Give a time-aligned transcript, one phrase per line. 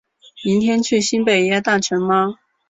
[0.43, 2.39] 明天去新北耶诞城吗？